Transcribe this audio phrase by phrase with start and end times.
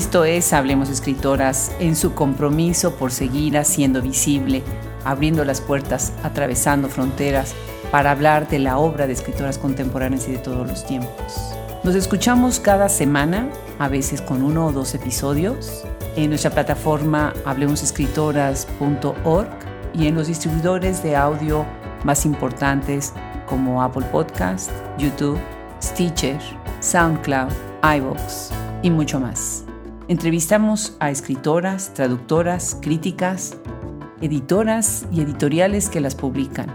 [0.00, 4.62] Esto es Hablemos Escritoras en su compromiso por seguir haciendo visible,
[5.04, 7.54] abriendo las puertas, atravesando fronteras
[7.90, 11.52] para hablar de la obra de escritoras contemporáneas y de todos los tiempos.
[11.84, 15.84] Nos escuchamos cada semana, a veces con uno o dos episodios,
[16.16, 19.50] en nuestra plataforma hablemosescritoras.org
[19.92, 21.66] y en los distribuidores de audio
[22.04, 23.12] más importantes
[23.44, 25.38] como Apple Podcast, YouTube,
[25.82, 26.38] Stitcher,
[26.80, 28.50] SoundCloud, iVoox
[28.82, 29.66] y mucho más.
[30.10, 33.56] Entrevistamos a escritoras, traductoras, críticas,
[34.20, 36.66] editoras y editoriales que las publican.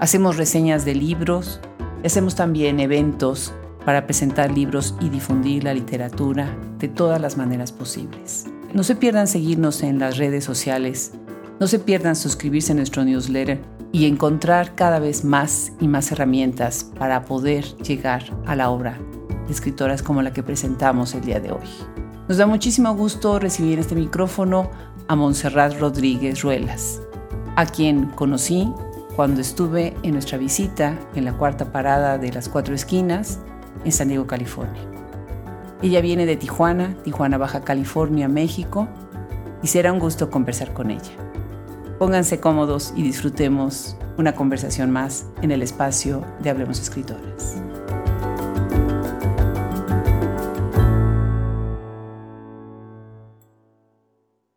[0.00, 1.60] Hacemos reseñas de libros
[2.02, 3.52] y hacemos también eventos
[3.84, 8.46] para presentar libros y difundir la literatura de todas las maneras posibles.
[8.72, 11.12] No se pierdan seguirnos en las redes sociales,
[11.60, 13.60] no se pierdan suscribirse a nuestro newsletter
[13.92, 18.98] y encontrar cada vez más y más herramientas para poder llegar a la obra
[19.46, 21.97] de escritoras como la que presentamos el día de hoy.
[22.28, 24.70] Nos da muchísimo gusto recibir en este micrófono
[25.06, 27.00] a Montserrat Rodríguez Ruelas,
[27.56, 28.70] a quien conocí
[29.16, 33.38] cuando estuve en nuestra visita en la cuarta parada de las cuatro esquinas
[33.82, 34.82] en San Diego, California.
[35.80, 38.88] Ella viene de Tijuana, Tijuana, Baja California, México,
[39.62, 41.12] y será un gusto conversar con ella.
[41.98, 47.56] Pónganse cómodos y disfrutemos una conversación más en el espacio de Hablemos Escritoras.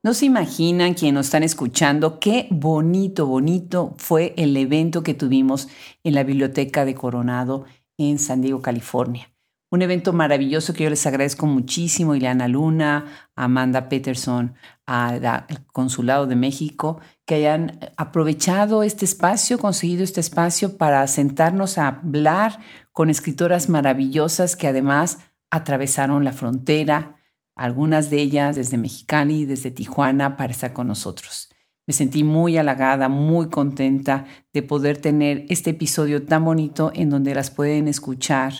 [0.03, 5.67] No se imaginan quienes nos están escuchando qué bonito, bonito fue el evento que tuvimos
[6.03, 7.66] en la Biblioteca de Coronado
[7.99, 9.31] en San Diego, California.
[9.69, 14.55] Un evento maravilloso que yo les agradezco muchísimo, Ileana Luna, Amanda Peterson,
[14.88, 21.87] al Consulado de México, que hayan aprovechado este espacio, conseguido este espacio para sentarnos a
[21.87, 22.59] hablar
[22.92, 25.20] con escritoras maravillosas que además
[25.52, 27.20] atravesaron la frontera,
[27.56, 31.50] algunas de ellas desde Mexicali, desde Tijuana, para estar con nosotros.
[31.88, 37.36] Me sentí muy halagada, muy contenta de poder tener este episodio tan bonito en donde
[37.36, 38.54] las pueden escuchar,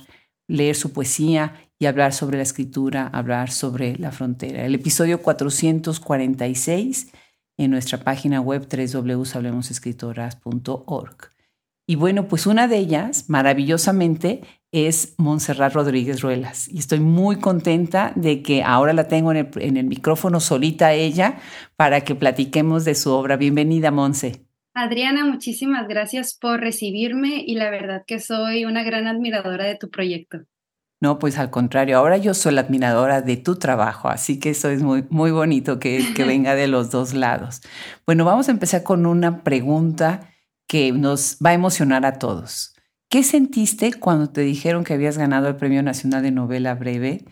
[0.48, 4.66] leer su poesía y hablar sobre la escritura, hablar sobre la frontera.
[4.66, 7.12] El episodio 446
[7.58, 11.16] en nuestra página web www.hablemosescritoras.org.
[11.88, 16.68] Y bueno, pues una de ellas, maravillosamente, es Montserrat Rodríguez Ruelas.
[16.70, 21.40] Y estoy muy contenta de que ahora la tengo en el, micrófono solita ella
[21.76, 23.36] para que platiquemos de su obra.
[23.36, 24.46] Bienvenida, Monse.
[24.74, 29.90] Adriana, muchísimas gracias por recibirme y la verdad que soy una gran admiradora de tu
[29.90, 30.40] proyecto.
[31.02, 34.70] No, pues al contrario, ahora yo soy la admiradora de tu trabajo, así que eso
[34.70, 37.62] es muy, muy bonito que, que venga de los dos lados.
[38.06, 40.32] Bueno, vamos a empezar con una pregunta
[40.68, 42.76] que nos va a emocionar a todos.
[43.12, 47.26] ¿Qué sentiste cuando te dijeron que habías ganado el Premio Nacional de Novela Breve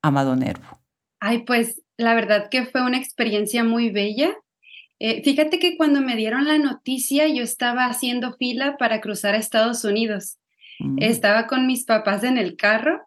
[0.00, 0.80] Amado Nervo?
[1.20, 4.34] Ay, pues la verdad que fue una experiencia muy bella.
[4.98, 9.36] Eh, fíjate que cuando me dieron la noticia yo estaba haciendo fila para cruzar a
[9.36, 10.38] Estados Unidos.
[10.78, 11.02] Mm.
[11.02, 13.06] Estaba con mis papás en el carro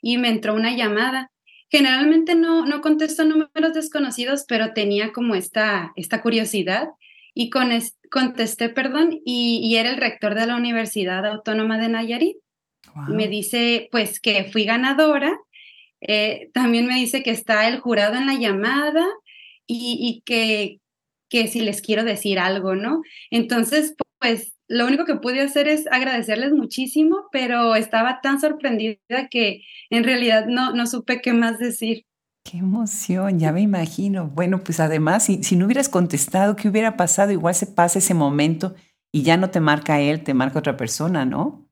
[0.00, 1.30] y me entró una llamada.
[1.68, 6.88] Generalmente no, no contesto números desconocidos, pero tenía como esta, esta curiosidad
[7.38, 7.68] y con
[8.10, 12.38] contesté, perdón, y, era el rector de la Universidad Autónoma de Nayarit.
[13.08, 15.38] Me dice, pues, que fui ganadora.
[16.00, 19.04] Eh, también me dice que está el jurado en la llamada
[19.66, 20.80] y, que,
[21.28, 23.02] que si les quiero decir algo, ¿no?
[23.30, 29.60] Entonces, pues, lo único que pude hacer es agradecerles muchísimo, pero estaba tan sorprendida que
[29.90, 32.06] en realidad no, no supe qué más decir.
[32.48, 34.28] Qué emoción, ya me imagino.
[34.28, 37.32] Bueno, pues además, si, si, no hubieras contestado, ¿qué hubiera pasado?
[37.32, 38.74] Igual se pasa ese momento
[39.10, 41.66] y ya no te marca él, te marca otra persona, ¿no?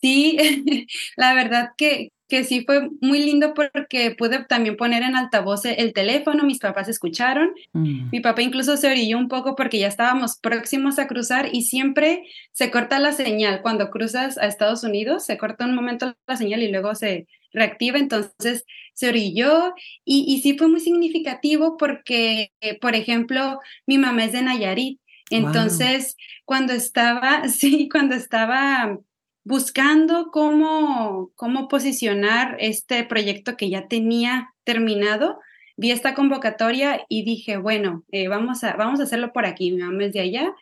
[0.00, 0.38] Sí,
[1.16, 5.92] la verdad que, que sí fue muy lindo porque pude también poner en altavoz el
[5.92, 8.10] teléfono, mis papás escucharon, mm.
[8.12, 12.22] mi papá incluso se orilló un poco porque ya estábamos próximos a cruzar y siempre
[12.52, 16.62] se corta la señal cuando cruzas a Estados Unidos, se corta un momento la señal
[16.62, 18.64] y luego se reactiva, entonces
[18.94, 19.74] se orilló
[20.04, 25.00] y, y sí fue muy significativo porque, por ejemplo, mi mamá es de Nayarit,
[25.30, 28.98] entonces cuando estaba, sí, cuando estaba
[29.44, 35.38] buscando cómo, cómo posicionar este proyecto que ya tenía terminado,
[35.76, 39.82] vi esta convocatoria y dije, bueno, eh, vamos, a, vamos a hacerlo por aquí, mi
[39.82, 40.54] mamá es de allá.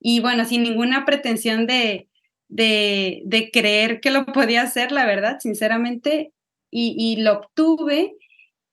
[0.00, 2.08] Y bueno, sin ninguna pretensión de,
[2.54, 6.32] de, de creer que lo podía hacer, la verdad, sinceramente,
[6.70, 8.14] y, y lo obtuve.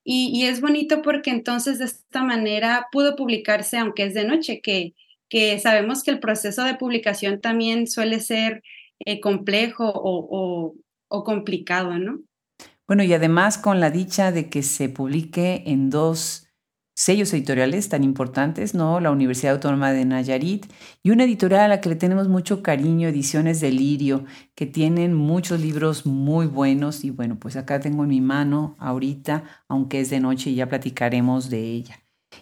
[0.03, 4.61] Y, y, es bonito porque entonces de esta manera pudo publicarse, aunque es de noche,
[4.61, 4.93] que,
[5.29, 8.61] que sabemos que el proceso de publicación también suele ser
[8.99, 10.75] eh, complejo o,
[11.07, 12.19] o, complicado, ¿no?
[12.87, 16.47] Bueno, y además con la dicha de que se publique en dos
[17.01, 18.99] sellos editoriales tan importantes, ¿no?
[18.99, 20.67] La Universidad Autónoma de Nayarit
[21.01, 25.59] y una editorial a la que le tenemos mucho cariño, Ediciones Delirio, que tienen muchos
[25.59, 30.19] libros muy buenos y bueno, pues acá tengo en mi mano ahorita, aunque es de
[30.19, 31.99] noche y ya platicaremos de ella.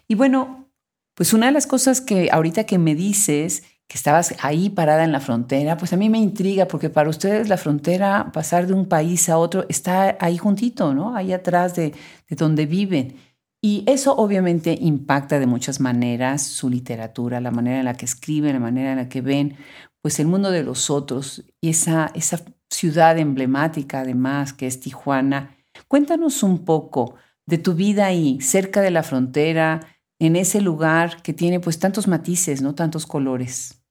[0.09, 0.69] Y bueno,
[1.13, 5.13] pues una de las cosas que ahorita que me dices que estabas ahí parada en
[5.13, 8.87] la frontera, pues a mí me intriga porque para ustedes la frontera, pasar de un
[8.89, 11.15] país a otro, está ahí juntito, ¿no?
[11.15, 11.93] Ahí atrás de,
[12.27, 13.28] de donde viven.
[13.61, 18.53] Y eso obviamente impacta de muchas maneras su literatura, la manera en la que escriben,
[18.53, 19.57] la manera en la que ven,
[20.01, 25.57] pues el mundo de los otros y esa, esa ciudad emblemática además que es Tijuana.
[25.87, 27.15] Cuéntanos un poco
[27.45, 29.81] de tu vida ahí, cerca de la frontera,
[30.19, 32.75] en ese lugar que tiene pues tantos matices, ¿no?
[32.75, 33.83] Tantos colores.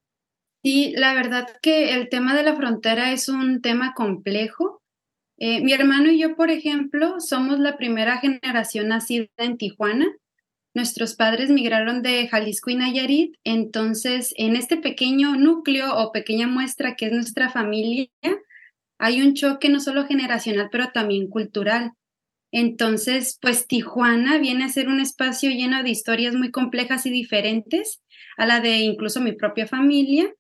[0.63, 4.83] Sí, la verdad que el tema de la frontera es un tema complejo
[5.39, 10.07] eh, mi hermano y yo, por ejemplo, somos la primera generación nacida en Tijuana.
[10.75, 16.95] Nuestros padres migraron de Jalisco y Nayarit, entonces en este pequeño núcleo o pequeña muestra
[16.95, 18.09] que es nuestra familia,
[18.99, 21.93] hay un choque no solo generacional, pero también cultural.
[22.51, 28.03] Entonces, pues Tijuana viene a ser un espacio lleno de historias muy complejas y diferentes
[28.37, 30.33] a la de incluso mi propia familia,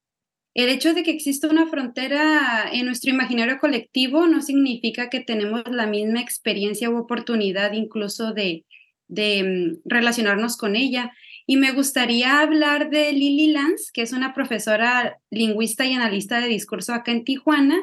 [0.59, 5.63] el hecho de que exista una frontera en nuestro imaginario colectivo no significa que tenemos
[5.71, 8.65] la misma experiencia u oportunidad incluso de,
[9.09, 11.13] mm, relacionarnos con ella.
[11.47, 16.49] Y me gustaría hablar de Lily Lance, que es una profesora lingüista y analista de
[16.49, 17.81] discurso acá en Tijuana,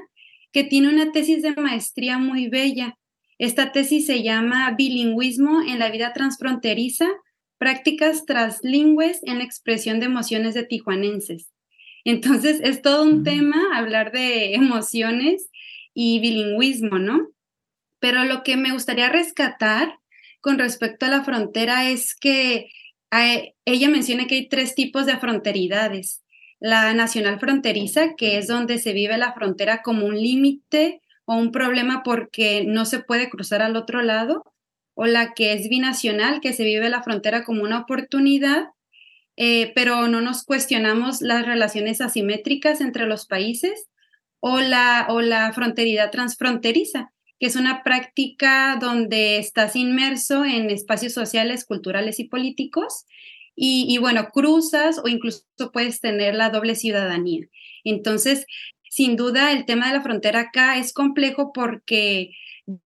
[0.51, 2.97] que tiene una tesis de maestría muy bella.
[3.37, 7.07] Esta tesis se llama Bilingüismo en la vida transfronteriza,
[7.57, 11.54] prácticas translingües en la expresión de emociones de tijuanenses.
[12.05, 15.49] Entonces, es todo un tema hablar de emociones
[15.93, 17.29] y bilingüismo, ¿no?
[17.99, 19.97] Pero lo que me gustaría rescatar
[20.39, 22.69] con respecto a la frontera es que
[23.65, 26.23] ella menciona que hay tres tipos de fronteridades.
[26.59, 31.51] La nacional fronteriza, que es donde se vive la frontera como un límite o un
[31.51, 34.43] problema porque no se puede cruzar al otro lado,
[34.93, 38.67] o la que es binacional, que se vive la frontera como una oportunidad
[39.37, 43.87] eh, pero no nos cuestionamos las relaciones asimétricas entre los países
[44.39, 51.13] o la, o la fronteridad transfronteriza, que es una práctica donde estás inmerso en espacios
[51.13, 53.05] sociales, culturales y políticos.
[53.57, 55.43] Y, y bueno, cruzas o incluso
[55.73, 57.47] puedes tener la doble ciudadanía.
[57.85, 58.45] Entonces,
[58.89, 62.31] sin duda, el tema de la frontera acá es complejo porque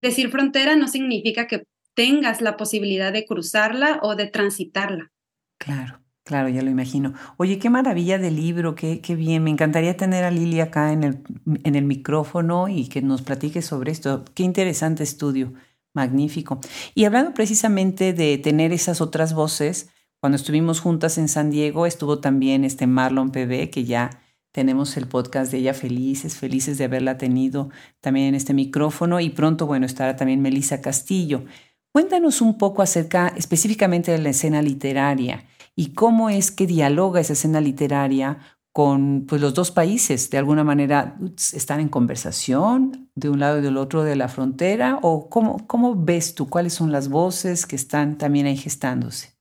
[0.02, 1.64] decir frontera no significa que
[1.94, 5.12] tengas la posibilidad de cruzarla o de transitarla.
[5.58, 5.99] Claro.
[6.30, 7.16] Claro, ya lo imagino.
[7.38, 9.44] Oye, qué maravilla de libro, qué, qué bien.
[9.44, 11.24] Me encantaría tener a Lili acá en el,
[11.64, 14.24] en el micrófono y que nos platique sobre esto.
[14.36, 15.54] Qué interesante estudio,
[15.92, 16.60] magnífico.
[16.94, 19.90] Y hablando precisamente de tener esas otras voces,
[20.20, 24.12] cuando estuvimos juntas en San Diego estuvo también este Marlon PB, que ya
[24.52, 27.72] tenemos el podcast de ella felices, felices de haberla tenido
[28.02, 31.46] también en este micrófono y pronto, bueno, estará también Melissa Castillo.
[31.92, 35.44] Cuéntanos un poco acerca específicamente de la escena literaria
[35.76, 38.40] y cómo es que dialoga esa escena literaria
[38.72, 40.30] con pues, los dos países.
[40.30, 41.18] De alguna manera
[41.54, 45.96] están en conversación de un lado y del otro de la frontera o cómo, cómo
[45.96, 49.40] ves tú cuáles son las voces que están también ahí gestándose.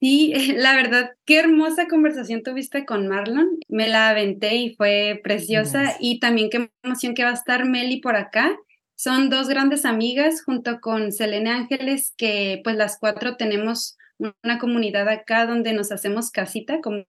[0.00, 3.58] Sí, la verdad, qué hermosa conversación tuviste con Marlon.
[3.68, 5.96] Me la aventé y fue preciosa.
[6.00, 8.56] Y también qué emoción que va a estar Meli por acá.
[8.96, 13.96] Son dos grandes amigas junto con Selene Ángeles, que pues las cuatro tenemos
[14.42, 17.04] una comunidad acá donde nos hacemos casita, como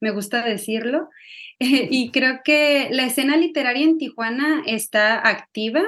[0.00, 1.08] me gusta decirlo.
[1.58, 5.82] y creo que la escena literaria en Tijuana está activa.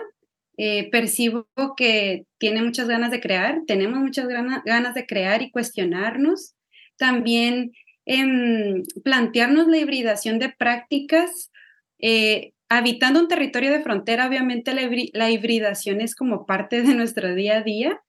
[0.57, 1.47] Eh, percibo
[1.77, 6.55] que tiene muchas ganas de crear, tenemos muchas ganas de crear y cuestionarnos.
[6.99, 7.73] También
[8.05, 11.51] em, plantearnos la hibridación de prácticas.
[11.99, 17.59] Eh, habitando un territorio de frontera, obviamente la hibridación es como parte de nuestro día
[17.59, 18.01] a día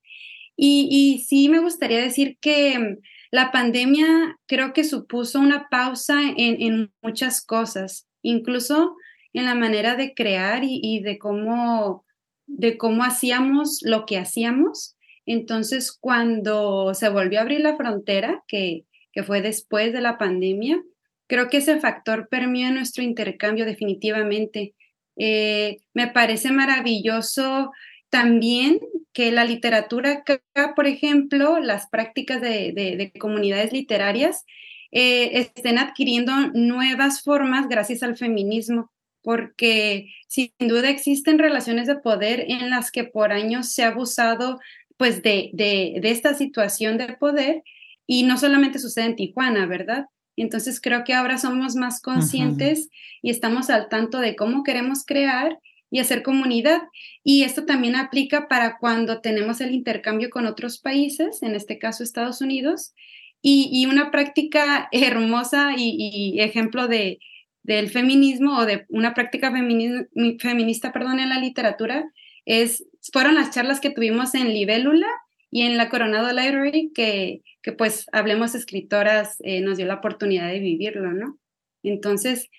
[0.63, 2.97] y, sí me gustaría decir que mm,
[3.31, 8.95] la pandemia creo que supuso una pausa en, muchas cosas, incluso
[9.33, 12.05] en la manera de crear y, de, cómo,
[12.45, 14.95] de cómo hacíamos lo que hacíamos.
[15.25, 20.79] Entonces, cuando se volvió a abrir la frontera, que, que fue después de la pandemia,
[21.25, 24.75] creo que ese factor permeó nuestro intercambio definitivamente.
[25.17, 27.71] Eh, me parece maravilloso
[28.11, 28.79] también
[29.13, 30.41] que la literatura acá,
[30.75, 34.45] por ejemplo, las prácticas de, comunidades literarias,
[34.91, 38.91] eh, estén adquiriendo nuevas formas gracias al feminismo.
[39.23, 44.59] porque sin duda existen relaciones de poder en las que por años se ha abusado
[44.97, 47.61] pues de, de, de esta situación de poder
[48.07, 50.07] y no solamente sucede en Tijuana, ¿verdad?
[50.35, 52.89] Entonces creo que ahora somos más conscientes
[53.21, 55.59] y estamos al tanto de cómo queremos crear
[55.91, 56.81] y hacer comunidad.
[57.23, 62.03] Y esto también aplica para cuando tenemos el intercambio con otros países, en este caso
[62.03, 62.95] Estados Unidos.
[63.43, 67.19] Y, una práctica hermosa y, ejemplo de,
[67.63, 72.09] del feminismo o de una práctica feminista perdón, en la literatura
[72.45, 75.07] es, fueron las charlas que tuvimos en Libélula
[75.51, 80.47] y en la Coronado Library, que, que pues Hablemos Escritoras eh, nos dio la oportunidad
[80.47, 81.37] de vivirlo, ¿no?
[81.83, 82.49] Entonces...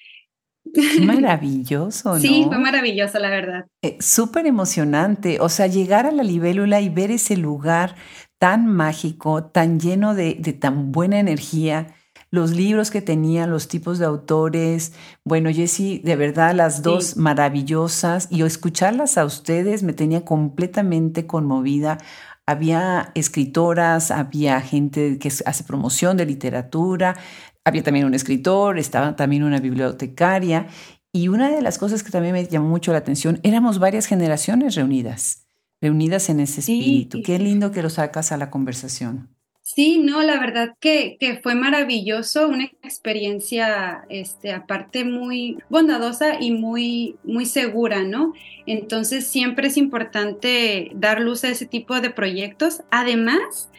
[1.03, 2.21] Maravilloso, ¿no?
[2.21, 3.67] Sí, fue maravilloso, la verdad.
[3.83, 7.97] Eh, súper emocionante, o sea, llegar a la libélula y ver ese lugar
[8.39, 11.95] tan mágico, tan lleno de, de tan buena energía,
[12.33, 14.95] los libros que tenía, los tipos de autores.
[15.23, 21.99] Bueno, Jessie, de verdad, las dos maravillosas y escucharlas a ustedes me tenía completamente conmovida.
[22.47, 27.17] Había escritoras, había gente que hace promoción de literatura,
[27.65, 30.69] había también un escritor, estaba también una bibliotecaria.
[31.13, 34.75] Y una de las cosas que también me llamó mucho la atención, éramos varias generaciones
[34.75, 35.47] reunidas,
[35.81, 37.21] reunidas en ese espíritu.
[37.23, 39.29] Qué lindo que lo sacas a la conversación.
[39.65, 46.51] Sí, no, la verdad que, que, fue maravilloso, una experiencia, este, aparte muy bondadosa y
[46.51, 48.35] muy, muy segura, ¿no?
[48.67, 52.83] Entonces siempre es importante dar luz a ese tipo de proyectos.
[52.91, 53.71] Además,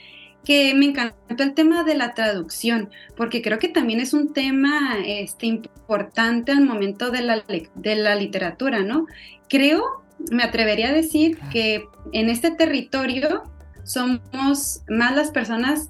[0.46, 4.98] que me encantó el tema de la traducción, porque creo que también es un tema
[5.06, 7.44] este, importante al momento de la,
[7.76, 9.08] de la literatura, ¿no?
[9.48, 13.44] Creo, me atrevería a decir que en este territorio
[13.84, 15.90] somos más las personas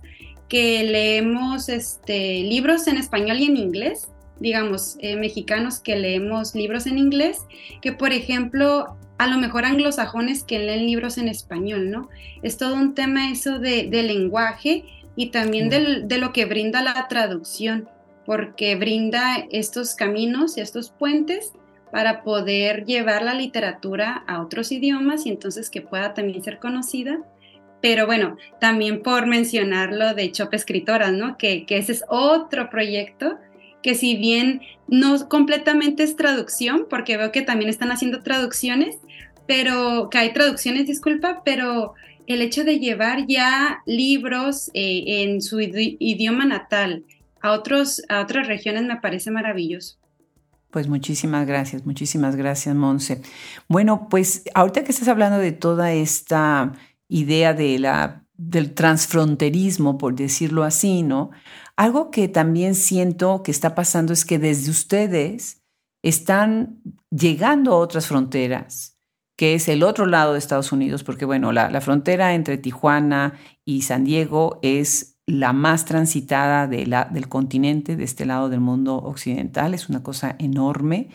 [0.50, 6.86] que leemos este, libros en español y en inglés, digamos, eh, mexicanos que leemos libros
[6.86, 7.39] en inglés,
[7.81, 12.10] que por ejemplo, a lo mejor anglosajones que leen libros en español, ¿no?
[12.42, 17.89] Es todo un tema eso de, lenguaje y también de lo que brinda la traducción,
[18.25, 21.51] porque brinda estos caminos y estos puentes
[21.92, 27.20] para poder llevar la literatura a otros idiomas y entonces que pueda también ser conocida
[27.84, 31.38] pero bueno, también por mencionarlo de Chop Escritoras, ¿no?
[31.38, 33.38] Que, ese es otro proyecto
[33.82, 39.00] que si bien no completamente es traducción, porque veo que también están haciendo traducciones,
[39.48, 41.94] pero que hay traducciones, disculpa, pero
[42.28, 47.06] el hecho de llevar ya libros eh, en su idioma natal
[47.42, 49.98] a, otros, a otras regiones me parece maravilloso.
[50.72, 53.22] Pues muchísimas gracias, muchísimas gracias, Monse.
[53.68, 56.74] Bueno, pues ahorita que estás hablando de toda esta
[57.10, 61.30] idea de la, del transfronterismo, por decirlo así, ¿no?
[61.76, 65.62] Algo que también siento que está pasando es que desde ustedes
[66.02, 66.82] están
[67.12, 68.93] llegando a otras fronteras,
[69.36, 73.34] que es el otro lado de Estados Unidos, porque bueno, la, la frontera entre Tijuana
[73.66, 79.74] y San Diego es la más transitada del continente, de este lado del mundo occidental.
[79.74, 81.10] Es una cosa enorme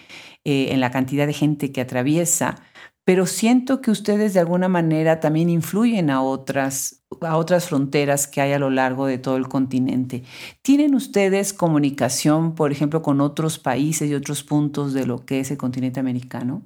[0.44, 2.62] eh, en la cantidad de gente que atraviesa
[3.08, 8.42] pero siento que ustedes de alguna manera también influyen a otras, a otras fronteras que
[8.42, 10.24] hay a lo largo de todo el continente.
[10.60, 15.50] ¿Tienen ustedes comunicación, por ejemplo, con otros países y otros puntos de lo que es
[15.50, 16.60] el continente americano?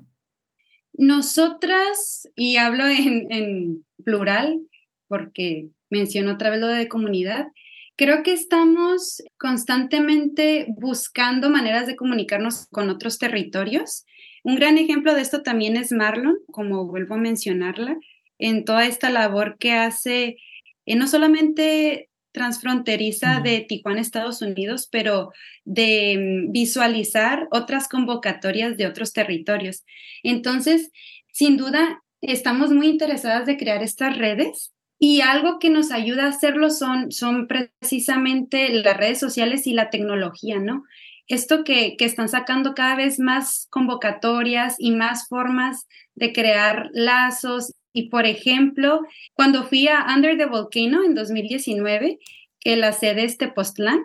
[0.95, 4.61] Nosotras, y hablo en, plural,
[5.09, 7.47] porque menciono otra vez lo de comunidad,
[7.97, 14.05] creo que estamos constantemente buscando maneras de comunicarnos con otros territorios.
[14.43, 17.97] Un gran ejemplo de esto también es Marlon, como vuelvo a mencionarla,
[18.39, 20.37] en toda esta labor que hace,
[20.87, 25.33] eh, no solamente transfronteriza de Tijuana, Estados Unidos, pero
[25.65, 29.85] de mm, visualizar otras convocatorias de otros territorios.
[30.23, 30.91] Entonces,
[31.33, 36.31] sin duda, estamos muy interesadas de crear estas redes y algo que nos ayuda a
[36.31, 40.85] hacerlo son, son precisamente las redes sociales y la tecnología, ¿no?
[41.29, 47.75] esto que, están sacando cada vez más convocatorias y más formas de crear lazos.
[47.93, 49.03] Y por ejemplo,
[49.35, 52.19] cuando fui a Under the Volcano en 2019,
[52.61, 54.03] que la sede es Tepoztlán,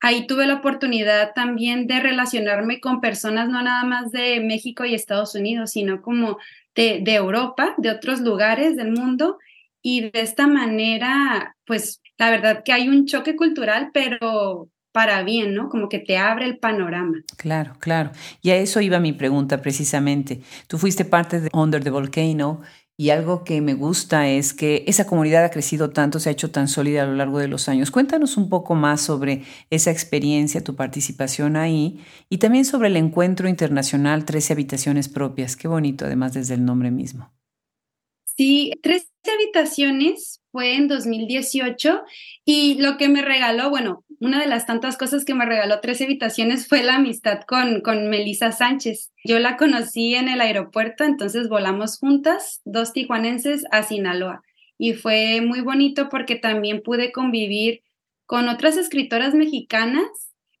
[0.00, 4.94] ahí tuve la oportunidad también de relacionarme con personas no nada más de México y
[4.94, 6.38] Estados Unidos, sino como
[6.74, 9.38] de, de Europa, de otros lugares del mundo.
[9.82, 15.54] Y de esta manera, pues la verdad que hay un choque cultural, pero para bien,
[15.54, 15.68] ¿no?
[15.68, 17.20] Como que te abre el panorama.
[17.36, 18.12] Claro, claro.
[18.42, 20.40] Y a eso iba mi pregunta precisamente.
[20.68, 22.60] Tú fuiste parte de Under the Volcano
[22.96, 26.50] y algo que me gusta es que esa comunidad ha crecido tanto, se ha hecho
[26.52, 27.90] tan sólida a lo largo de los años.
[27.90, 33.48] Cuéntanos un poco más sobre esa experiencia, tu participación ahí y también sobre el encuentro
[33.48, 35.56] internacional 13 habitaciones propias.
[35.56, 37.32] Qué bonito, además desde el nombre mismo.
[38.36, 42.02] Sí, 13 habitaciones fue en 2018
[42.44, 46.04] y lo que me regaló, bueno, una de las tantas cosas que me regaló 13
[46.04, 49.12] habitaciones fue la amistad con, con Melissa Sánchez.
[49.24, 54.42] Yo la conocí en el aeropuerto, entonces volamos juntas, dos tijuanenses, a Sinaloa.
[54.78, 57.82] Y fue muy bonito porque también pude convivir
[58.26, 60.04] con otras escritoras mexicanas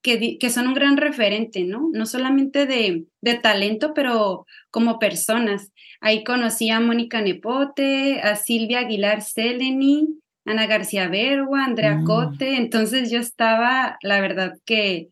[0.02, 1.88] que, que son un gran referente, ¿no?
[1.92, 5.72] No solamente de, de talento, pero como personas.
[6.00, 12.04] Ahí conocí a Mónica Nepote, a Silvia Aguilar Seleni, Ana García Bergua, Andrea mm.
[12.04, 15.10] Cote, entonces yo estaba, la verdad que,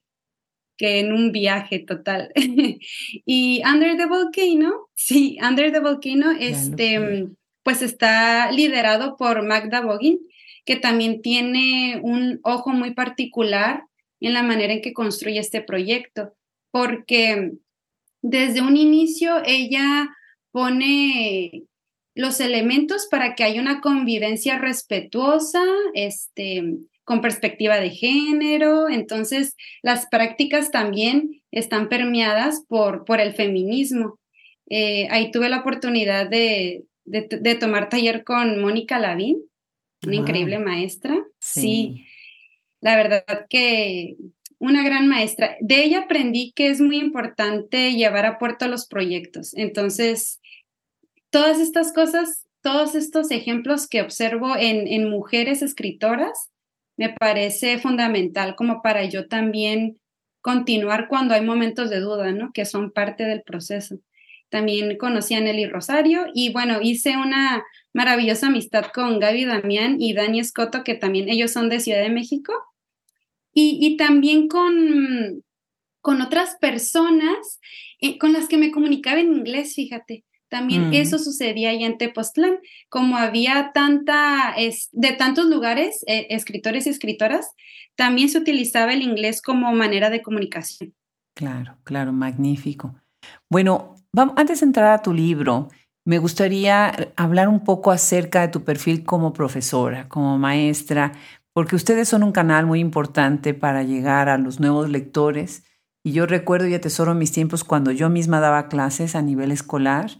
[0.76, 2.32] que en un viaje total.
[3.24, 7.28] y Under the Volcano, sí, Under the Volcano, este,
[7.62, 10.18] pues está liderado por Magda Bogin,
[10.64, 13.84] que también tiene un ojo muy particular
[14.20, 16.34] en la manera en que construye este proyecto,
[16.70, 17.52] porque
[18.20, 20.08] desde un inicio ella
[20.52, 21.64] pone
[22.14, 25.62] los elementos para que haya una convivencia respetuosa,
[25.94, 26.62] este,
[27.04, 28.88] con perspectiva de género.
[28.88, 34.18] Entonces, las prácticas también están permeadas por, por el feminismo.
[34.68, 39.42] Eh, ahí tuve la oportunidad de, de, tomar taller con Mónica Lavín,
[40.04, 41.16] una increíble maestra.
[41.38, 42.06] sí,
[42.80, 44.16] la verdad que
[44.58, 45.56] una gran maestra.
[45.60, 49.54] De ella aprendí que es muy importante llevar a puerto los proyectos.
[49.54, 50.40] Entonces,
[51.32, 56.50] todas estas cosas, todos estos ejemplos que observo en, mujeres escritoras,
[56.96, 59.98] me parece fundamental como para yo también
[60.42, 62.52] continuar cuando hay momentos de duda, ¿no?
[62.52, 63.98] Que son parte del proceso.
[64.50, 70.12] También conocí a Nelly Rosario y bueno, hice una maravillosa amistad con Gaby Damián y
[70.12, 72.52] Dani Escoto, que también ellos son de Ciudad de México.
[73.54, 75.44] Y, también con,
[76.00, 77.60] con otras personas
[78.00, 80.24] eh, con las que me comunicaba en inglés, fíjate.
[80.52, 80.92] También mm.
[80.92, 82.58] eso sucedía ahí en Tepoztlán,
[82.90, 87.52] como había tanta, es, de tantos lugares, eh, escritores y escritoras,
[87.96, 90.92] también se utilizaba el inglés como manera de comunicación.
[91.34, 92.94] Claro, claro, magnífico.
[93.48, 95.70] Bueno, vamos, antes de entrar a tu libro,
[96.04, 101.12] me gustaría hablar un poco acerca de tu perfil como profesora, como maestra,
[101.54, 105.64] porque ustedes son un canal muy importante para llegar a los nuevos lectores.
[106.04, 110.10] Y yo recuerdo y atesoro mis tiempos cuando yo misma daba clases a nivel escolar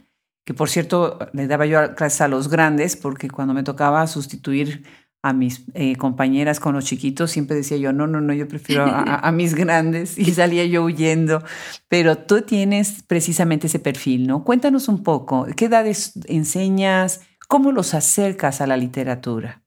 [0.45, 4.83] que por cierto le daba yo clases a los grandes, porque cuando me tocaba sustituir
[5.21, 8.83] a mis eh, compañeras con los chiquitos, siempre decía yo, no, no, no, yo prefiero
[8.85, 11.41] a, mis grandes y salía yo huyendo.
[11.87, 14.43] Pero tú tienes precisamente ese perfil, ¿no?
[14.43, 17.21] Cuéntanos un poco, ¿qué edades enseñas?
[17.47, 19.63] ¿Cómo los acercas a la literatura?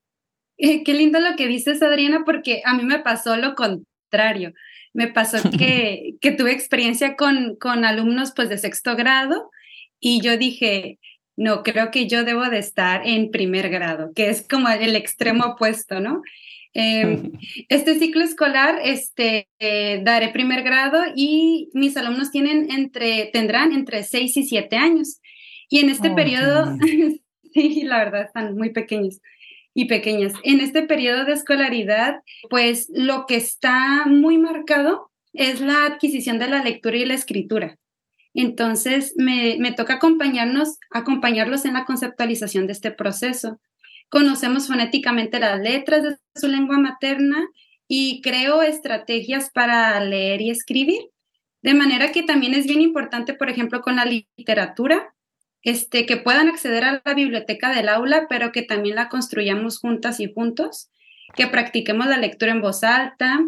[0.59, 4.53] Eh, qué lindo lo que dices, Adriana, porque a mí me pasó lo contrario.
[4.93, 9.51] Me pasó que, que tuve experiencia con, con alumnos pues de sexto grado
[10.01, 10.99] y yo dije,
[11.37, 15.45] no, creo que yo debo de estar en primer grado, que es como el extremo
[15.45, 16.23] opuesto, ¿no?
[16.73, 17.33] Em,
[17.69, 24.03] este ciclo escolar, este, eh, daré primer grado y mis alumnos tienen entre, tendrán entre
[24.03, 25.21] 6 y 7 años.
[25.69, 26.77] Y en este oh, periodo,
[27.55, 29.21] sí, la verdad, están muy pequeños
[29.75, 30.33] y pequeñas.
[30.43, 36.49] En este periodo de escolaridad, pues lo que está muy marcado es la adquisición de
[36.49, 37.77] la lectura y la escritura.
[38.37, 43.59] Entonces, me, toca acompañarnos, acompañarlos en la conceptualización de este proceso.
[44.11, 47.49] Conocemos fonéticamente las letras de su lengua materna
[47.88, 51.01] y creo estrategias para leer y escribir.
[51.62, 55.14] De manera que también es bien importante, por ejemplo, con la literatura,
[55.62, 60.20] este, que puedan acceder a la biblioteca del aula, pero que también la construyamos juntas
[60.20, 60.90] y juntos,
[61.35, 63.40] que practiquemos la lectura en voz alta,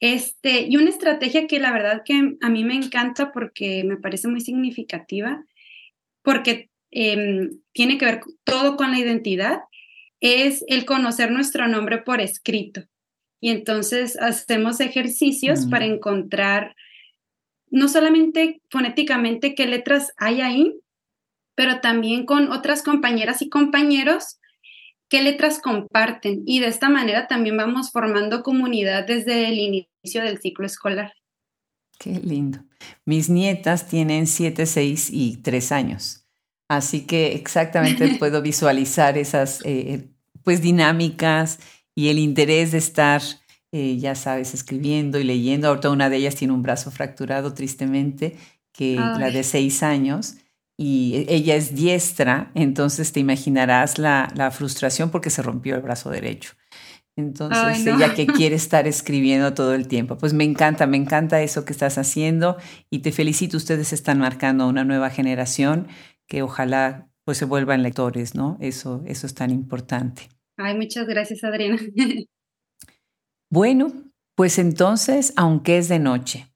[0.00, 4.28] este, y una estrategia que la verdad que a mí me encanta porque me parece
[4.28, 5.44] muy significativa,
[6.22, 9.60] porque em, tiene que ver todo con la identidad,
[10.20, 12.84] es el conocer nuestro nombre por escrito.
[13.40, 15.92] Y entonces hacemos ejercicios para mm.
[15.92, 16.74] encontrar
[17.70, 20.74] no solamente fonéticamente qué letras hay ahí,
[21.54, 24.38] pero también con otras compañeras y compañeros
[25.08, 30.38] qué letras comparten y de esta manera también vamos formando comunidad desde el inicio del
[30.38, 31.12] ciclo escolar.
[31.98, 32.58] Qué lindo.
[33.04, 36.26] Mis nietas tienen 7, 6 y 3 años,
[36.68, 40.08] así que exactamente puedo visualizar esas eh,
[40.44, 41.58] pues dinámicas
[41.94, 43.20] y el interés de estar,
[43.72, 45.68] eh, ya sabes, escribiendo y leyendo.
[45.68, 48.36] Ahorita una de ellas tiene un brazo fracturado tristemente,
[48.72, 50.36] que la de 6 años
[50.80, 56.08] y ella es diestra, entonces te imaginarás la, la frustración porque se rompió el brazo
[56.08, 56.52] derecho.
[57.16, 60.16] Entonces, ella que quiere estar escribiendo todo el tiempo.
[60.16, 62.56] Pues me encanta, me encanta eso que estás haciendo
[62.90, 63.56] y te felicito.
[63.56, 65.88] Ustedes están marcando una nueva generación
[66.28, 68.56] que ojalá pues se vuelvan lectores, ¿no?
[68.60, 70.28] Eso, eso es tan importante.
[70.56, 71.78] Ay, muchas gracias, Adriana.
[73.50, 73.92] bueno,
[74.36, 76.46] pues entonces, aunque es de noche,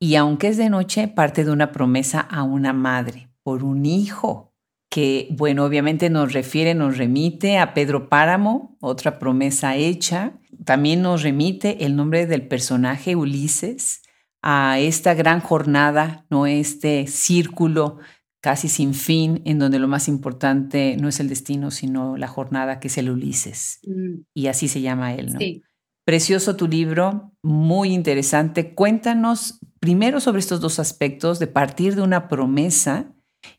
[0.00, 4.52] y aunque es de noche, parte de una promesa a una madre por un hijo
[4.90, 10.38] que, bueno, obviamente nos refiere, nos remite a Pedro Páramo, otra promesa hecha.
[10.66, 14.02] También nos remite el nombre del personaje Ulises
[14.42, 18.00] a esta gran jornada, no este círculo
[18.42, 22.80] casi sin fin, en donde lo más importante no es el destino, sino la jornada,
[22.80, 23.80] que es el Ulises.
[23.86, 24.24] Mm.
[24.34, 25.38] Y así se llama él, ¿no?
[25.38, 25.62] Sí.
[26.04, 28.74] Precioso tu libro, muy interesante.
[28.74, 33.14] Cuéntanos primero sobre estos dos aspectos de partir de una promesa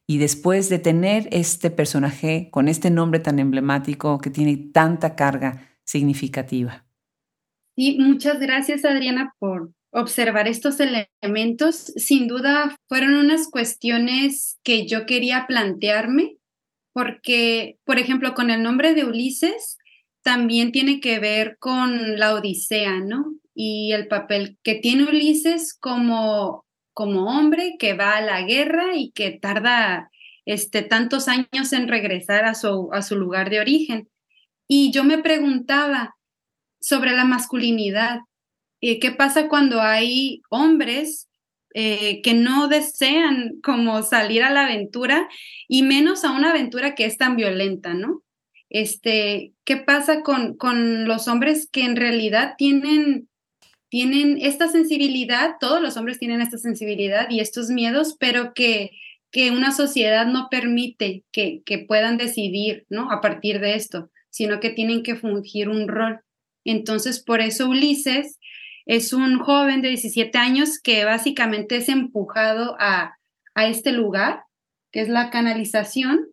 [0.08, 5.70] y después de tener este personaje con este nombre tan emblemático que tiene tanta carga
[5.86, 6.86] significativa.
[7.76, 11.94] Sí, muchas gracias Adriana por observar estos elementos.
[11.96, 16.38] Sin duda fueron unas cuestiones que yo quería plantearme
[16.94, 19.78] porque, por ejemplo, con el nombre de Ulises
[20.22, 23.36] también tiene que ver con la Odisea, ¿no?
[23.56, 26.66] Y el papel que tiene Ulises como
[27.00, 30.12] como hombre que va a la guerra y que tarda
[30.44, 34.10] este, tantos años en regresar a su, a su lugar de origen.
[34.68, 36.18] Y yo me preguntaba
[36.82, 38.20] sobre la masculinidad.
[38.82, 41.30] Eh, ¿Qué pasa cuando hay hombres
[41.74, 45.30] eh, que no desean como salir a la aventura
[45.70, 48.24] y menos a una aventura que es tan violenta, ¿no?
[48.70, 53.29] Este, ¿qué pasa con, con los hombres que en realidad tienen
[53.90, 58.92] tienen esta sensibilidad, todos los hombres tienen esta sensibilidad y estos miedos, pero que,
[59.32, 63.12] que una sociedad no permite que, que puedan decidir, ¿no?
[63.12, 66.22] A partir de esto, sino que tienen que fungir un rol.
[66.64, 68.40] Entonces, por eso Ulises
[68.86, 73.18] es un joven de 17 años que básicamente es empujado a,
[73.56, 74.44] a este lugar,
[74.92, 76.28] que es la canalización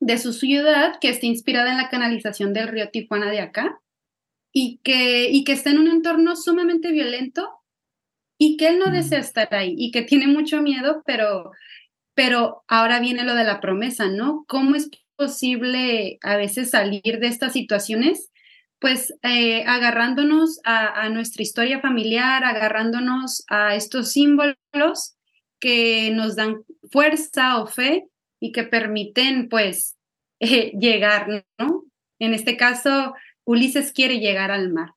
[0.00, 3.80] de su ciudad, que está inspirada en la canalización del río Tijuana de acá
[4.56, 7.50] y que, y que está en un entorno sumamente violento
[8.38, 11.50] y que él no desea estar ahí y que tiene mucho miedo, pero,
[12.14, 14.44] pero ahora viene lo de la promesa, ¿no?
[14.46, 18.30] ¿Cómo es posible a veces salir de estas situaciones?
[18.78, 25.16] Pues eh, agarrándonos a, a, nuestra historia familiar, agarrándonos a estos símbolos
[25.58, 26.62] que nos dan
[26.92, 28.06] fuerza o fe
[28.38, 29.96] y que permiten pues
[30.40, 31.84] eh, llegar, ¿no?
[32.20, 33.14] En este caso,
[33.44, 34.94] Ulises quiere llegar al mar.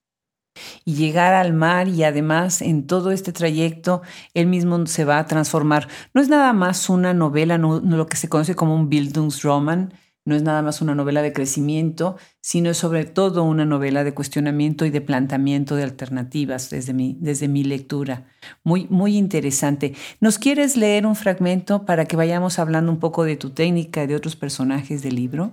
[0.85, 4.01] Y llegar al mar y además en todo este trayecto
[4.33, 5.87] él mismo se va a transformar.
[6.13, 9.93] No es nada más una novela, no, lo que se conoce como un Bildungsroman,
[10.25, 14.13] no es nada más una novela de crecimiento, sino es sobre todo una novela de
[14.13, 18.27] cuestionamiento y de planteamiento de alternativas desde mi, desde mi lectura.
[18.63, 19.93] Muy, muy interesante.
[20.19, 24.07] ¿Nos quieres leer un fragmento para que vayamos hablando un poco de tu técnica y
[24.07, 25.51] de otros personajes del libro?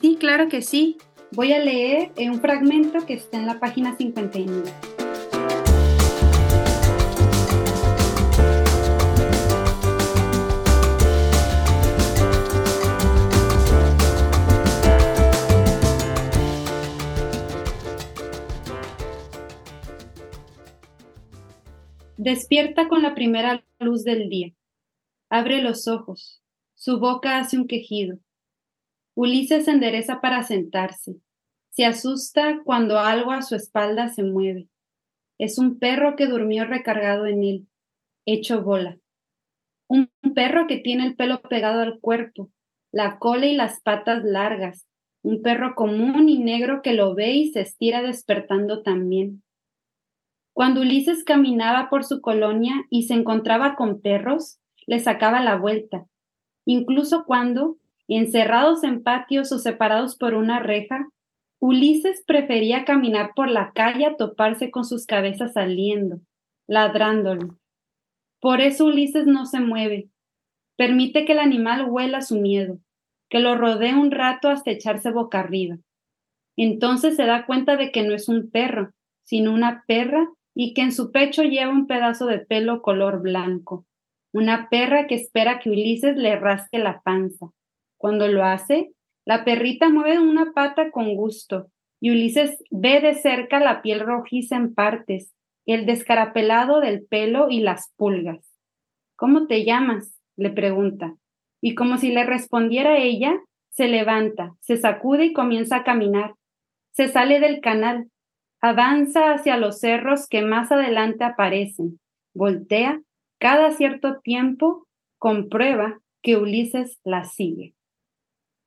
[0.00, 0.96] Sí, claro que sí.
[1.36, 4.72] Voy a leer un fragmento que está en la página 59.
[22.16, 24.54] Despierta con la primera luz del día.
[25.28, 26.40] Abre los ojos.
[26.72, 28.20] Su boca hace un quejido.
[29.14, 31.20] Ulises se endereza para sentarse.
[31.76, 34.70] Se asusta cuando algo a su espalda se mueve.
[35.38, 37.68] Es un perro que durmió recargado en él,
[38.24, 38.98] hecho bola.
[39.86, 42.50] Un perro que tiene el pelo pegado al cuerpo,
[42.92, 44.86] la cola y las patas largas.
[45.22, 49.42] Un perro común y negro que lo ve y se estira despertando también.
[50.54, 56.06] Cuando Ulises caminaba por su colonia y se encontraba con perros, le sacaba la vuelta.
[56.64, 57.76] Incluso cuando,
[58.08, 61.08] Encerrados en patios o separados por una reja,
[61.58, 66.20] Ulises prefería caminar por la calle a toparse con sus cabezas saliendo,
[66.66, 67.48] ladrándole.
[68.40, 70.10] Por eso Ulises no se mueve.
[70.76, 72.78] Permite que el animal huela su miedo,
[73.30, 75.78] que lo rodee un rato hasta echarse boca arriba.
[76.56, 78.92] Entonces se da cuenta de que no es un perro,
[79.24, 83.86] sino una perra y que en su pecho lleva un pedazo de pelo color blanco.
[84.32, 87.50] Una perra que espera que Ulises le rasque la panza.
[87.98, 88.92] Cuando lo hace,
[89.26, 91.66] la perrita mueve una pata con gusto
[92.00, 95.34] y Ulises ve de cerca la piel rojiza en partes,
[95.66, 98.56] el descarapelado del pelo y las pulgas.
[99.16, 100.14] ¿Cómo te llamas?
[100.36, 101.16] le pregunta.
[101.62, 106.34] y como si le respondiera ella, se levanta, se sacude y comienza a caminar.
[106.92, 108.10] Se sale del canal,
[108.60, 111.98] avanza hacia los cerros que más adelante aparecen,
[112.34, 113.00] voltea,
[113.38, 114.86] cada cierto tiempo
[115.18, 117.75] comprueba que Ulises la sigue.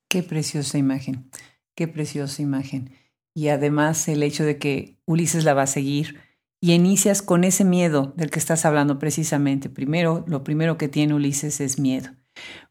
[0.10, 1.30] Qué preciosa imagen,
[1.76, 2.92] qué preciosa imagen.
[3.36, 6.20] Y además el hecho de que Ulises la va a seguir
[6.60, 9.70] y inicias con ese miedo del que estás hablando precisamente.
[9.70, 12.10] Primero, lo primero que tiene Ulises es miedo.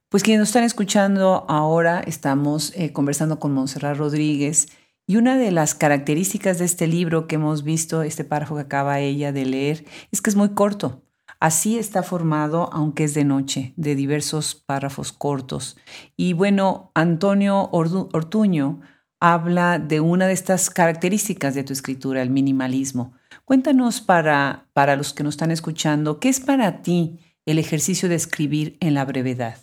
[0.09, 4.69] Pues quienes nos están escuchando ahora, estamos eh, conversando con Montserrat Rodríguez
[5.07, 8.99] y una de las características de este libro que hemos visto, este párrafo que acaba
[8.99, 11.05] ella de leer, es que es muy corto.
[11.41, 15.77] Así está formado, aunque es de noche, de diversos párrafos cortos.
[16.17, 18.81] Y bueno, Antonio Ortuño
[19.21, 23.15] habla de una de estas características de tu escritura, el minimalismo.
[23.45, 28.17] Cuéntanos para, para los que nos están escuchando, ¿qué es para ti el ejercicio de
[28.17, 29.59] escribir en la brevedad?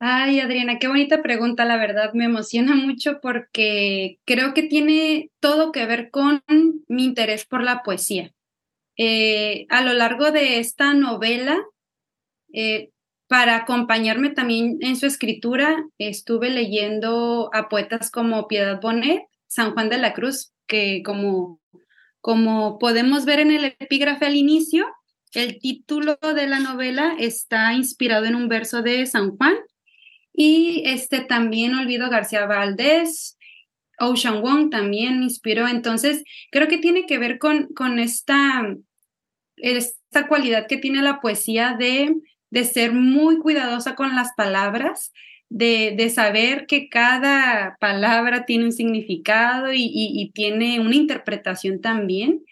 [0.00, 5.72] Ay, Adriana, qué bonita pregunta, la verdad me emociona mucho porque creo que tiene todo
[5.72, 6.42] que ver con
[6.88, 8.32] mi interés por la poesía.
[8.96, 11.60] Eh, a lo largo de esta novela,
[12.52, 12.90] eh,
[13.26, 19.88] para acompañarme también en su escritura, estuve leyendo a poetas como Piedad Bonet, San Juan
[19.88, 21.60] de la Cruz, que como,
[22.20, 24.86] como podemos ver en el epígrafe al inicio,
[25.32, 29.54] el título de la novela está inspirado en un verso de San Juan.
[30.32, 33.36] Y este también Olvido García Valdés,
[33.98, 35.68] Ocean Wong también me inspiró.
[35.68, 38.74] Entonces, creo que tiene que ver con, con esta,
[39.56, 42.14] esta cualidad que tiene la poesía de,
[42.50, 45.12] de ser muy cuidadosa con las palabras,
[45.50, 52.44] de, de, saber que cada palabra tiene un significado y, y, tiene una interpretación también.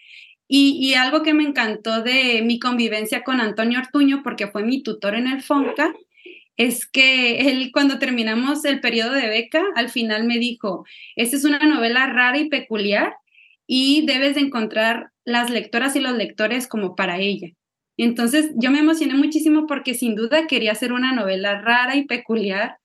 [0.47, 4.83] Y, y, algo que me encantó de mi convivencia con Antonio Ortuño, porque fue mi
[4.83, 5.93] tutor en el FONCA,
[6.57, 10.85] es que él cuando terminamos el periodo de beca, al final me dijo,
[11.15, 13.15] esta es una novela rara y peculiar
[13.67, 17.49] y debes de encontrar las lectoras y los lectores como para ella.
[17.97, 22.77] Entonces yo me emocioné muchísimo porque sin duda quería hacer una novela rara y peculiar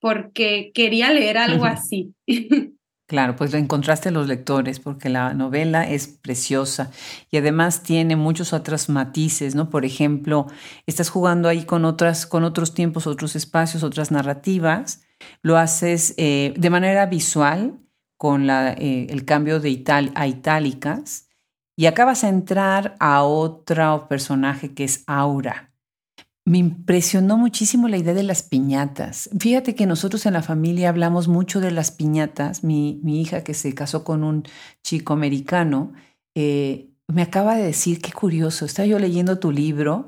[0.00, 2.14] porque quería leer algo así.
[3.12, 6.90] Claro, pues lo encontraste los lectores porque la novela es preciosa
[7.30, 9.68] y además tiene muchos otros matices, ¿no?
[9.68, 10.46] Por ejemplo,
[10.86, 15.02] estás jugando ahí con otras, con otros tiempos, otros espacios, otras narrativas.
[15.42, 17.80] Lo haces eh, de manera visual
[18.16, 21.28] con eh, el cambio de a itálicas
[21.76, 25.71] y acabas a entrar a otro personaje que es Aura.
[26.44, 29.30] Me impresionó muchísimo la idea de las piñatas.
[29.38, 32.64] Fíjate que nosotros en la familia hablamos mucho de las piñatas.
[32.64, 34.42] Mi, hija que se casó con un
[34.82, 35.92] chico americano
[36.34, 40.06] eh, me acaba de decir, qué curioso, estaba yo leyendo tu libro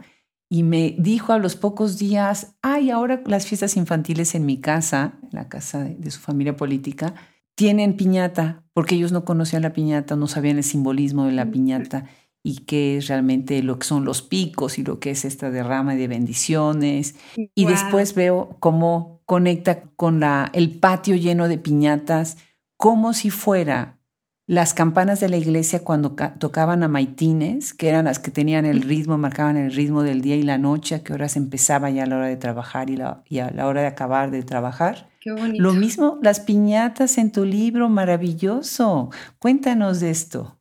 [0.51, 5.19] y me dijo a los pocos días, ay, ahora las fiestas infantiles en mi casa,
[5.23, 7.15] en la casa de su familia política,
[7.57, 12.07] tienen piñata, porque ellos no conocían la piñata, no sabían el simbolismo de la piñata
[12.47, 15.95] y qué es realmente lo que son los picos y lo que es esta derrama
[15.97, 17.17] de bendiciones.
[17.55, 22.37] Y después veo cómo conecta con la, el patio lleno de piñatas,
[22.77, 23.99] como si fuera
[24.47, 28.83] las campanas de la iglesia cuando tocaban a maitines, que eran las que tenían el
[28.83, 32.07] ritmo, marcaban el ritmo del día y la noche, a qué horas empezaba ya a
[32.07, 35.09] la hora de trabajar y, la, y a la hora de acabar de trabajar.
[35.19, 35.63] Qué bonito.
[35.63, 39.09] Lo mismo, las piñatas en tu libro, maravilloso.
[39.39, 40.59] Cuéntanos de esto.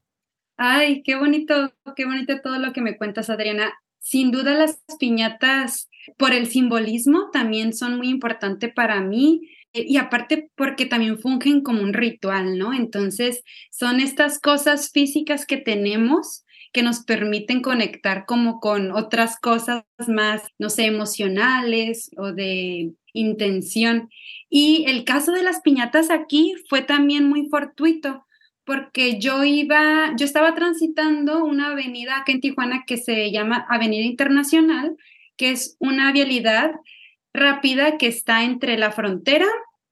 [0.58, 3.74] Ay, qué bonito, qué bonito todo lo que me cuentas, Adriana.
[4.00, 9.98] Sin duda las piñatas, por el simbolismo, también son muy importantes para mí eh, y
[9.98, 12.74] aparte porque también fungen como un ritual, ¿no?
[12.74, 19.84] Entonces, son estas cosas físicas que tenemos que nos permiten conectar como con otras cosas
[20.08, 24.10] más, no sé, emocionales o de intención.
[24.50, 28.26] Y el caso de las piñatas aquí fue también muy fortuito
[28.66, 34.06] porque yo iba, yo estaba transitando una avenida acá en Tijuana que se llama Avenida
[34.06, 34.96] Internacional,
[35.38, 36.72] que es una vialidad
[37.34, 39.48] rápida que está entre la frontera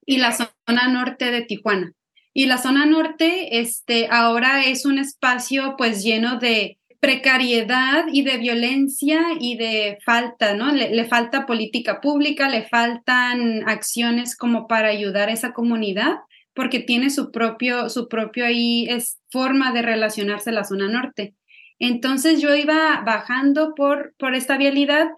[0.05, 1.93] y la zona norte de Tijuana.
[2.33, 8.37] Y la zona norte, este, ahora es un espacio pues lleno de precariedad y de
[8.37, 10.71] violencia y de falta, ¿no?
[10.71, 16.19] Le, le, falta política pública, le faltan acciones como para ayudar a esa comunidad
[16.53, 21.35] porque tiene su propio, su propio ahí es forma de relacionarse la zona norte.
[21.79, 25.09] Entonces yo iba bajando por, por esta vialidad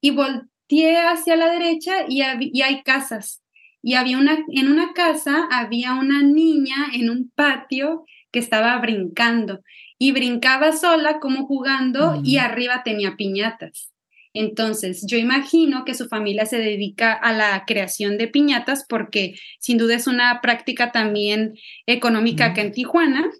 [0.00, 3.42] y volteé hacia la derecha y, y hay casas.
[3.82, 9.60] Y había una, en una casa había una niña en un patio que estaba brincando
[9.98, 13.89] y brincaba sola como jugando y arriba tenía piñatas.
[14.32, 19.76] Entonces, yo imagino que su familia se dedica a la creación de piñatas porque sin
[19.76, 21.54] duda es una práctica también
[21.86, 23.30] económica acá en Tijuana,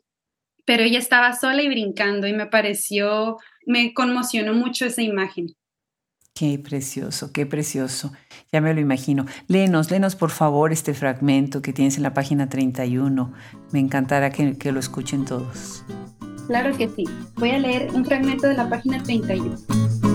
[0.64, 5.55] pero ella estaba sola y brincando y me pareció, me conmocionó mucho esa imagen.
[6.35, 8.12] Qué precioso, qué precioso.
[8.53, 9.26] Ya me lo imagino.
[9.46, 13.33] Léenos, léenos por favor este fragmento que tienes en la página 31.
[13.72, 15.85] Me encantará que, que lo escuchen todos.
[16.46, 17.05] Claro que sí.
[17.37, 20.10] Voy a leer un fragmento de la página 31.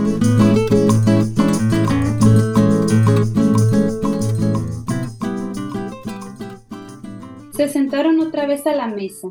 [7.55, 9.29] Se sentaron otra vez a la mesa.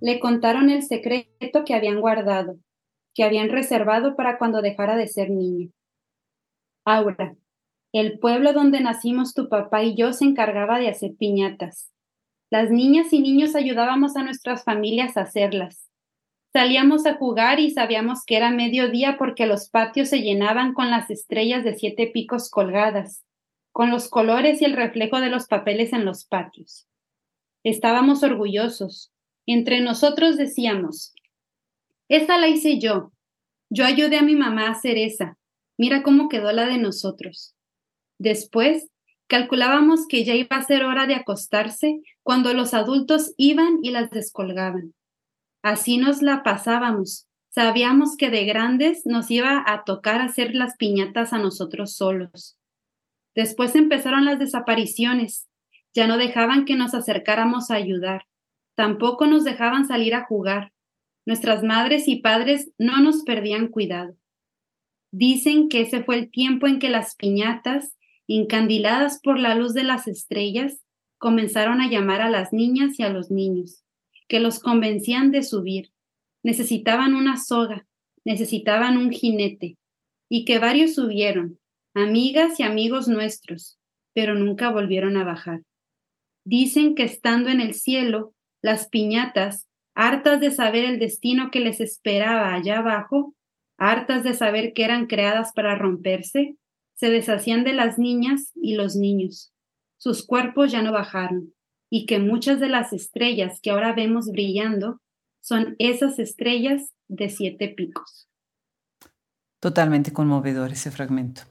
[0.00, 2.56] Le contaron el secreto que habían guardado,
[3.14, 5.70] que habían reservado para cuando dejara de ser niño.
[6.84, 7.34] Aura,
[7.92, 11.90] el pueblo donde nacimos tu papá y yo se encargaba de hacer piñatas.
[12.48, 15.90] Las niñas y niños ayudábamos a nuestras familias a hacerlas.
[16.52, 21.10] Salíamos a jugar y sabíamos que era mediodía porque los patios se llenaban con las
[21.10, 23.24] estrellas de siete picos colgadas,
[23.72, 26.87] con los colores y el reflejo de los papeles en los patios.
[27.64, 29.12] Estábamos orgullosos.
[29.46, 31.14] Entre nosotros decíamos,
[32.08, 33.12] esa la hice yo.
[33.70, 35.36] Yo ayudé a mi mamá a hacer esa.
[35.76, 37.54] Mira cómo quedó la de nosotros.
[38.18, 38.88] Después,
[39.26, 44.10] calculábamos que ya iba a ser hora de acostarse cuando los adultos iban y las
[44.10, 44.94] descolgaban.
[45.62, 47.26] Así nos la pasábamos.
[47.50, 52.58] Sabíamos que de grandes nos iba a tocar hacer las piñatas a nosotros solos.
[53.34, 55.47] Después empezaron las desapariciones.
[55.94, 58.26] Ya no dejaban que nos acercáramos a ayudar.
[58.74, 60.72] Tampoco nos dejaban salir a jugar.
[61.26, 64.16] Nuestras madres y padres no nos perdían cuidado.
[65.10, 67.96] Dicen que ese fue el tiempo en que las piñatas,
[68.26, 70.82] encandiladas por la luz de las estrellas,
[71.18, 73.82] comenzaron a llamar a las niñas y a los niños,
[74.28, 75.90] que los convencían de subir.
[76.42, 77.86] Necesitaban una soga,
[78.24, 79.76] necesitaban un jinete,
[80.28, 81.58] y que varios subieron,
[81.94, 83.78] amigas y amigos nuestros,
[84.14, 85.62] pero nunca volvieron a bajar.
[86.50, 88.32] Dicen que estando en el cielo,
[88.62, 93.34] las piñatas, hartas de saber el destino que les esperaba allá abajo,
[93.76, 96.56] hartas de saber que eran creadas para romperse,
[96.94, 99.52] se deshacían de las niñas y los niños.
[99.98, 101.52] Sus cuerpos ya no bajaron,
[101.90, 105.02] y que muchas de las estrellas que ahora vemos brillando
[105.42, 108.26] son esas estrellas de siete picos.
[109.60, 111.42] Totalmente conmovedor ese fragmento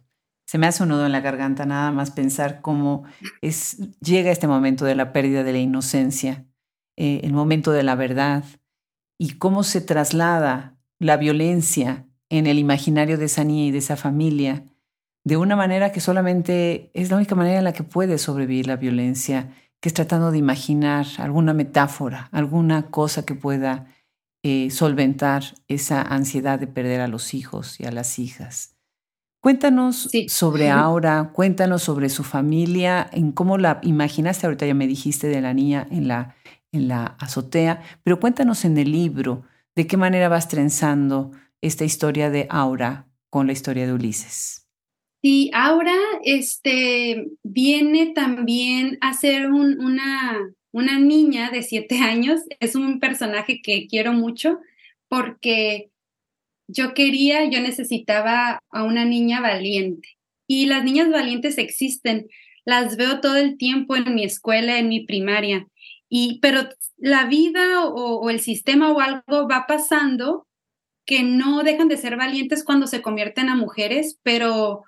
[0.48, 3.04] se me hace un nudo en la garganta nada más pensar cómo
[3.42, 6.46] es, llega este momento de la pérdida de la inocencia,
[6.96, 8.46] eh, el momento de la verdad
[9.20, 13.98] y cómo se traslada la violencia en el imaginario de esa niña y de esa
[13.98, 14.64] familia
[15.26, 18.78] de una manera que solamente es la única manera en la que puede sobrevivir la
[18.78, 23.88] violencia, que es tratando de imaginar alguna metáfora, alguna cosa que pueda
[24.44, 28.77] eh, solventar esa ansiedad de perder a los hijos y a las hijas.
[29.48, 35.28] Cuéntanos sobre Aura, cuéntanos sobre su familia, en cómo la imaginaste, ahorita ya me dijiste
[35.28, 36.36] de la niña en la,
[36.74, 41.32] en la azotea, pero cuéntanos en el libro, de qué manera vas trenzando
[41.62, 44.68] esta historia de Aura con la historia de Ulises.
[45.22, 50.42] Sí, Aura este, viene también a ser una,
[50.74, 54.60] una niña de siete años, es un personaje que quiero mucho
[55.08, 55.90] porque
[56.68, 60.10] yo quería, yo necesitaba a una niña valiente.
[60.48, 62.28] Y las niñas valientes existen,
[62.66, 65.68] las veo todo el tiempo en mi escuela, en mi primaria.
[66.10, 70.48] Y, pero la vida o, el sistema o algo va pasando
[71.06, 74.84] que no dejan de ser valientes cuando se convierten a mujeres, pero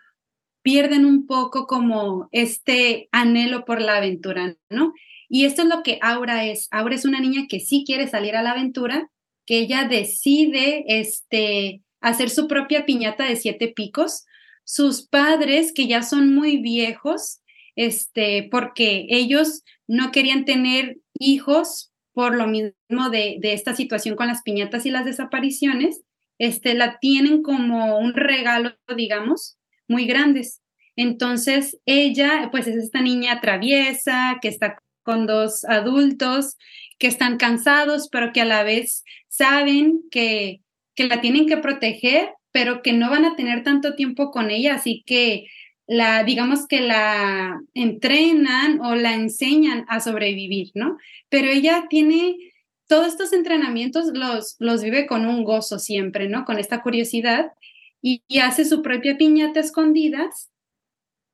[0.62, 4.94] pierden un poco como este anhelo por la aventura, ¿no?
[5.30, 6.68] Y esto es lo que Aura es.
[6.72, 9.10] Aura es una niña que sí quiere salir a la aventura,
[9.50, 14.28] que ella decide este, hacer su propia piñata de siete picos.
[14.64, 17.42] Sus padres, que ya son muy viejos,
[17.76, 24.28] este, porque ellos no querían tener hijos por lo mismo de, de esta situación con
[24.28, 26.04] las piñatas y las desapariciones,
[26.38, 29.58] este, la tienen como un regalo, digamos,
[29.88, 30.62] muy grandes.
[30.96, 34.78] Entonces, ella, pues es esta niña traviesa, que está
[35.10, 36.56] con dos adultos
[37.00, 40.62] que están cansados, pero que a la vez saben que,
[40.94, 44.76] que la tienen que proteger, pero que no van a tener tanto tiempo con ella,
[44.76, 45.48] así que
[45.88, 51.00] la, digamos que la entrenan o la enseñan a sobrevivir, ¿no?
[51.30, 52.38] Pero ella tiene
[52.86, 56.46] todos estos entrenamientos, los, los vive con un gozo siempre, ¿no?
[56.46, 57.52] Con esta curiosidad
[58.00, 60.52] y, y hace su propia piñata escondidas,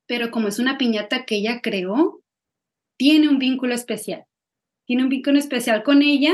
[0.06, 2.22] pero como es una piñata que ella creó,
[2.98, 4.26] tiene un vínculo especial
[4.86, 6.34] tiene un vínculo especial con ella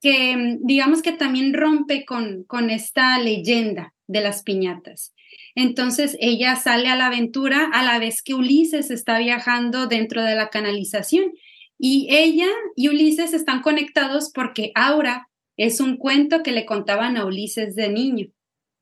[0.00, 5.14] que mm, digamos que también rompe con, con esta leyenda de las piñatas.
[5.54, 10.34] Entonces ella sale a la aventura a la vez que Ulises está viajando dentro de
[10.34, 11.32] la canalización.
[11.78, 17.24] Y ella y Ulises están conectados porque Aura es un cuento que le contaban a
[17.24, 18.28] Ulises de niño,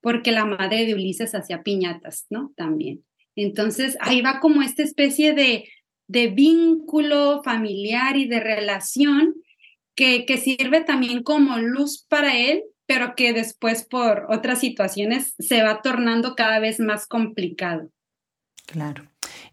[0.01, 2.53] porque la madre de Ulises hacía piñatas, ¿no?
[2.57, 3.05] También.
[3.35, 5.69] Entonces ahí va como esta especie de,
[6.09, 9.35] de vínculo familiar y de relación
[9.95, 15.63] que, que sirve también como luz para él, pero que después por otras situaciones se
[15.63, 17.91] va tornando cada vez más complicado.
[18.67, 19.05] Claro.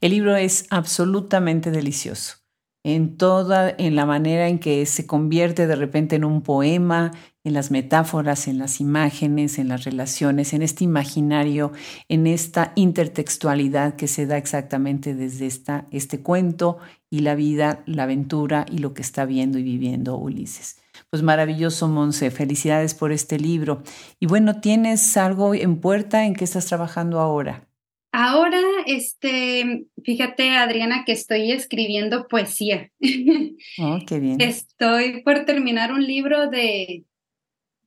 [0.02, 2.44] El libro es absolutamente delicioso
[2.84, 7.12] en toda, en la manera en que se convierte de repente en un poema,
[7.44, 11.74] en las metáforas, en las imágenes, en las relaciones, en este imaginario,
[12.08, 16.78] en esta intertextualidad que se da exactamente desde esta, este cuento
[17.10, 20.80] y la vida, la aventura y lo que está viendo y viviendo Ulises.
[21.10, 22.32] Pues maravilloso, Monse.
[22.32, 23.84] Felicidades por este libro.
[24.20, 27.68] Y bueno, ¿tienes algo en puerta en que estás trabajando ahora?
[28.12, 32.90] Ahora, este, fíjate, Adriana, que estoy escribiendo poesía.
[33.80, 34.40] Oh, qué bien.
[34.40, 37.06] Estoy por terminar un libro de,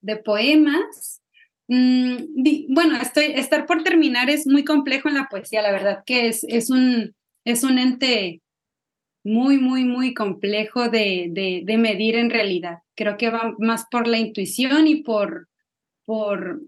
[0.07, 1.21] de poemas.
[1.69, 2.17] Mm,
[2.69, 6.45] bueno, estoy, estar por terminar es muy complejo en la poesía, la verdad que es,
[6.45, 8.41] es, un, es un ente
[9.25, 11.29] muy, muy, muy complejo de,
[11.65, 12.79] de, medir en realidad.
[12.95, 15.49] Creo que va más por la intuición y por,
[16.05, 16.63] por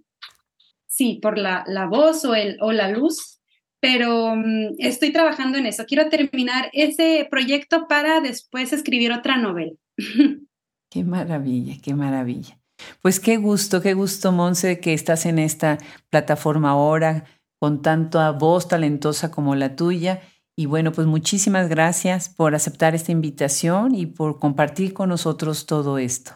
[0.88, 3.36] sí, por la, la voz o, el, o la luz
[3.80, 5.84] pero mm, estoy trabajando en eso.
[5.86, 9.74] Quiero terminar ese proyecto para después escribir otra novela.
[10.90, 12.58] Qué maravilla, qué maravilla.
[13.02, 15.78] Pues qué gusto, qué gusto, Monse, que estás en esta
[16.10, 17.24] plataforma ahora
[17.58, 20.20] con tanta voz talentosa como la tuya.
[20.56, 25.98] Y bueno, pues muchísimas gracias por aceptar esta invitación y por compartir con nosotros todo
[25.98, 26.32] esto.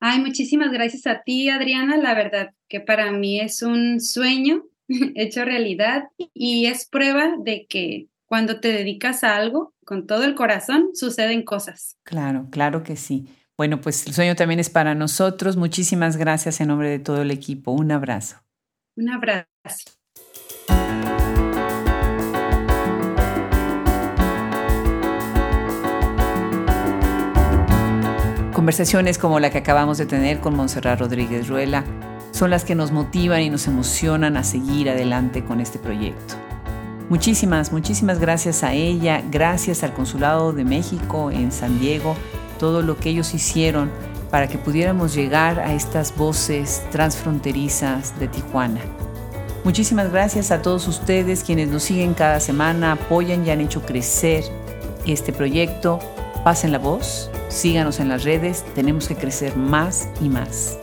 [0.00, 1.96] Ay, muchísimas gracias a ti, Adriana.
[1.96, 4.64] La verdad que para mí es un sueño
[5.14, 6.04] hecho realidad
[6.34, 11.44] y es prueba de que cuando te dedicas a algo con todo el corazón, suceden
[11.44, 11.96] cosas.
[12.02, 13.28] Claro, claro que sí.
[13.56, 15.56] Bueno, pues el sueño también es para nosotros.
[15.56, 17.70] Muchísimas gracias en nombre de todo el equipo.
[17.70, 18.36] Un abrazo.
[18.96, 19.92] Un abrazo.
[28.52, 31.84] Conversaciones como la que acabamos de tener con Montserrat Rodríguez Ruela
[32.30, 36.34] son las que nos motivan y nos emocionan a seguir adelante con este proyecto.
[37.08, 42.16] Muchísimas, muchísimas gracias a ella, gracias al Consulado de México en San Diego,
[42.54, 43.90] todo lo que ellos hicieron
[44.30, 48.80] para que pudiéramos llegar a estas voces transfronterizas de Tijuana.
[49.64, 54.44] Muchísimas gracias a todos ustedes quienes nos siguen cada semana, apoyan y han hecho crecer
[55.06, 56.00] este proyecto.
[56.42, 60.76] Pasen la voz, síganos en las redes, tenemos que crecer más y más.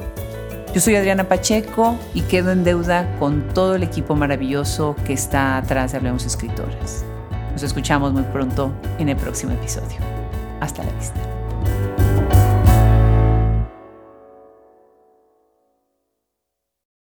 [0.73, 5.57] Yo soy Adriana Pacheco y quedo en deuda con todo el equipo maravilloso que está
[5.57, 7.03] atrás de Hablemos Escritoras.
[7.51, 9.97] Nos escuchamos muy pronto en el próximo episodio.
[10.61, 11.40] Hasta la vista.